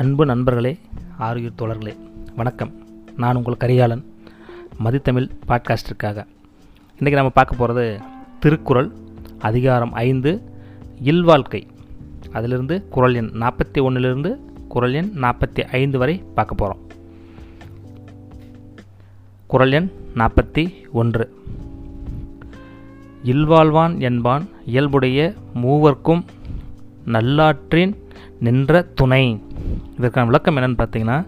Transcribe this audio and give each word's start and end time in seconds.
அன்பு 0.00 0.26
நண்பர்களே 0.26 0.78
ஆரோக்கிய 1.18 1.50
தோழர்களே 1.58 1.96
வணக்கம். 2.36 2.72
நான் 3.16 3.36
உங்கள் 3.36 3.56
கரிகாலன் 3.56 4.04
மதித்தமிழ் 4.84 5.30
பாட்காஸ்டிற்காக. 5.48 6.26
இன்றைக்கி 6.98 7.12
நம்ம 7.12 7.30
பார்க்க 7.30 7.56
போகிறது 7.56 8.00
திருக்குறள் 8.40 8.90
அதிகாரம் 9.38 9.92
ஐந்து 9.92 10.42
இல்வாழ்க்கை. 11.02 11.66
அதிலிருந்து 12.32 12.88
குரல் 12.88 13.14
எண் 13.14 13.24
நாற்பத்தி 13.24 13.82
ஒன்றிலிருந்து 13.82 14.38
குறள் 14.68 14.94
எண் 14.94 15.12
நாற்பத்தி 15.16 15.64
ஐந்து 15.64 15.98
வரை 15.98 16.22
பார்க்க 16.34 16.54
போகிறோம் 16.54 16.86
குறள் 19.46 19.72
எண் 19.72 19.90
நாற்பத்தி 20.14 20.72
ஒன்று. 20.92 21.34
இல்வாழ்வான் 23.24 23.98
என்பான் 23.98 24.48
இயல்புடைய 24.64 25.34
மூவர்க்கும் 25.54 26.24
நல்லாற்றின் 27.06 27.96
நின்ற 28.40 28.82
துணை. 28.82 29.46
இதற்கான 29.98 30.26
விளக்கம் 30.26 30.56
என்னென்னு 30.56 30.80
பார்த்தீங்கன்னா 30.80 31.26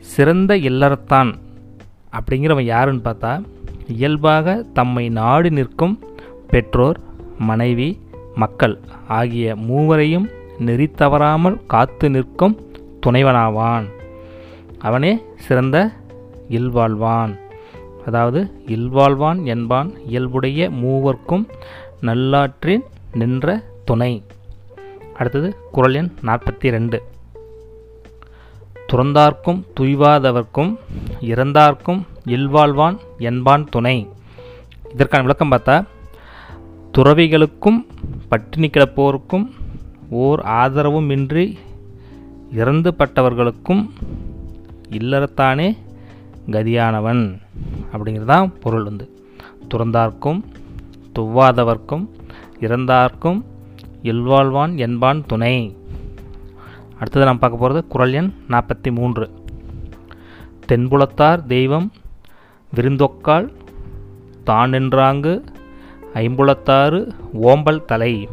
சிறந்த 0.00 0.56
இல்லறத்தான் 0.56 1.34
அப்படிங்கிறவன் 2.12 2.60
யாருன்னு 2.60 3.00
பார்த்தா 3.04 3.44
இயல்பாக 3.88 4.64
தம்மை 4.72 5.08
நாடு 5.08 5.50
நிற்கும் 5.50 5.98
பெற்றோர் 6.48 7.00
மனைவி 7.38 8.00
மக்கள் 8.34 8.78
ஆகிய 9.08 9.56
மூவரையும் 9.56 10.28
நெறி 10.58 10.90
தவறாமல் 10.90 11.60
காத்து 11.66 12.10
நிற்கும் 12.10 12.60
துணைவனாவான். 13.06 13.84
அவனே 14.78 15.22
சிறந்த 15.34 15.90
இல்வாழ்வான். 16.48 17.38
அதாவது 18.06 18.50
இல்வாழ்வான் 18.66 19.42
என்பான் 19.44 19.92
இயல்புடைய 20.06 20.70
மூவர்க்கும் 20.70 21.46
நல்லாற்றின் 22.00 22.84
நின்ற 23.12 23.62
துணை. 23.84 24.22
அடுத்தது 25.16 25.56
குரல் 25.72 25.94
எண் 25.94 26.10
நாற்பத்தி 26.22 26.68
ரெண்டு. 26.76 27.02
துறந்தார்க்கும் 28.92 29.60
துய்வாதவர்க்கும் 29.80 30.72
இறந்தார்க்கும் 31.20 32.00
இல்வாழ்வான் 32.26 32.96
என்பான் 33.18 33.64
துணை. 33.64 34.08
இதற்கான 34.92 35.22
விளக்கம் 35.22 35.52
பார்த்தா 35.52 35.76
துறவிகளுக்கும் 36.98 37.86
பட்டினி 38.28 38.66
கிடப்போருக்கும் 38.66 39.46
ஓர் 40.10 40.40
ஆதரவுமின்றி 40.40 41.56
இறந்து 42.52 42.94
பட்டவர்களுக்கும் 42.98 43.82
இல்லறத்தானே 44.90 45.76
கதியானவன் 46.46 47.22
அப்படிங்கிறது 47.92 48.24
தான் 48.24 48.58
பொருள் 48.58 48.82
வந்து. 48.82 49.06
துறந்தார்க்கும் 49.68 50.40
துவாதவர்க்கும் 51.18 52.04
இறந்தார்க்கும் 52.60 53.44
இல்வாழ்வான் 54.02 54.76
என்பான் 54.76 55.24
துணை. 55.26 55.54
அடுத்தது 57.00 57.26
நாம் 57.28 57.42
பார்க்க 57.42 57.62
போகிறது 57.62 57.80
குரல் 57.92 58.12
எண் 58.12 58.30
நாற்பத்தி 58.48 58.90
மூன்று. 58.98 59.26
தென்புலத்தார் 60.68 61.40
தெய்வம் 61.46 61.86
விருந்தொக்கால் 62.72 63.46
தான் 64.44 64.70
நின்றாங்கு 64.70 65.32
ஐம்புலத்தாறு 66.14 67.00
ஓம்பல் 67.42 67.84
தலை. 67.84 68.28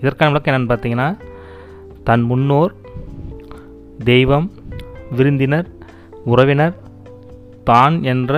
இதற்கான 0.00 0.28
விளக்கம் 0.32 0.52
என்னென்னு 0.52 0.72
பார்த்தீங்கன்னா 0.72 1.08
தன் 2.04 2.24
முன்னோர் 2.30 2.72
தெய்வம் 4.04 4.48
விருந்தினர் 5.16 5.68
உறவினர் 6.32 6.74
தான் 7.70 8.02
என்ற 8.02 8.34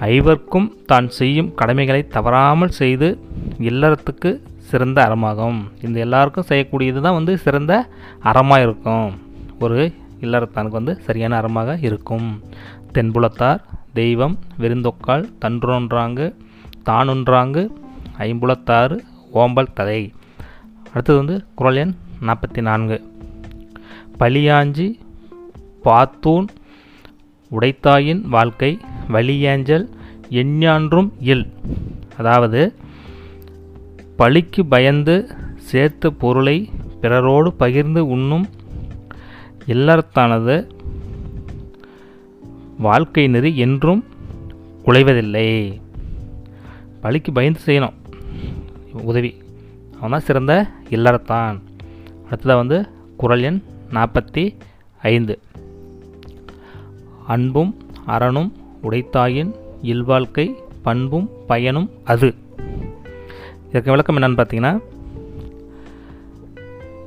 ஐவர்க்கும் 0.00 0.68
தான் 0.86 1.08
செய்யும் 1.18 1.54
கடமைகளை 1.54 2.08
தவறாமல் 2.16 2.76
செய்து 2.80 3.08
இல்லறத்துக்கு 3.58 4.30
சிறந்த 4.70 4.98
அறமாகும். 5.06 5.58
இந்த 5.86 5.96
எல்லாருக்கும் 6.06 6.48
செய்யக்கூடியது 6.50 7.00
தான் 7.06 7.18
வந்து 7.18 7.34
சிறந்த 7.44 7.72
அறமாக 8.30 8.64
இருக்கும். 8.66 9.08
ஒரு 9.64 9.80
இல்லறத்தானுக்கு 10.24 10.80
வந்து 10.80 10.94
சரியான 11.06 11.36
அறமாக 11.40 11.78
இருக்கும். 11.88 12.28
தென்புலத்தார் 12.94 13.62
தெய்வம் 14.00 14.36
விருந்தொக்கால் 14.62 15.24
தன்றொன்றாங்கு 15.42 16.26
தானுன்றாங்கு 16.88 17.62
ஐம்புலத்தாறு 18.26 18.96
ஓம்பல் 19.40 19.74
தலை 19.78 20.00
அடுத்தது 20.92 21.16
வந்து 21.22 21.36
குரல் 21.58 21.78
எண் 21.82 21.94
நாற்பத்தி 22.26 22.60
நான்கு 22.68 22.96
பலியாஞ்சி 24.20 24.86
பாத்தூன் 25.86 26.46
உடைத்தாயின் 27.50 28.22
வாழ்க்கை 28.34 28.70
வலியேஞ்சல் 29.14 29.84
எஞ்ஞான்றும் 30.42 31.10
இல். 31.32 31.46
அதாவது 32.20 32.60
பழிக்கு 34.16 34.66
பயந்து 34.66 35.30
சேர்த்த 35.56 36.10
பொருளை 36.10 36.70
பிறரோடு 37.02 37.52
பகிர்ந்து 37.52 38.08
உண்ணும் 38.08 38.46
இல்லறத்தானது 39.68 40.70
வாழ்க்கை 42.78 43.26
நெறி 43.28 43.56
என்றும் 43.56 44.04
குலைவதில்லை. 44.84 45.80
பழிக்கு 47.00 47.32
பயந்து 47.32 47.60
செய்யணும். 47.66 47.92
உதவி. 49.02 49.36
அவன் 49.96 50.10
தான் 50.10 50.20
சிறந்த 50.20 50.66
இல்லறத்தான் 50.90 51.60
அடுத்ததாக 52.24 52.56
வந்து 52.56 52.88
குரல் 53.16 53.42
எண் 53.42 53.62
நாற்பத்தி 53.90 54.54
ஐந்து. 55.02 55.38
அன்பும் 57.26 57.76
அறனும் 58.06 58.52
உடைத்தாயின் 58.82 59.54
இல்வாழ்க்கை 59.82 60.54
பண்பும் 60.82 61.30
பயனும் 61.46 61.90
அது. 62.04 62.34
இதற்கு 63.68 63.90
விளக்கம் 63.90 64.16
என்னென்னு 64.16 64.40
பார்த்தீங்கன்னா 64.40 64.80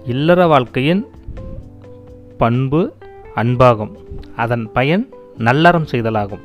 இல்லற 0.06 0.47
வாழ்க்கையின் 0.47 1.08
பண்பு 2.38 2.94
அன்பாகும். 3.36 3.92
அதன் 4.36 4.72
பயன் 4.72 5.09
நல்லறம் 5.38 5.88
செய்தலாகும். 5.92 6.40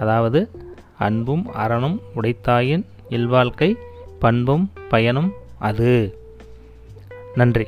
அதாவது 0.00 0.50
அன்பும் 0.98 1.46
அறனும் 1.52 2.00
உடைத்தாயின் 2.16 2.84
இல்வாழ்க்கை 3.08 3.76
பண்பும் 4.18 4.70
பயனும் 4.88 5.32
அது. 5.58 6.18
நன்றி. 7.34 7.66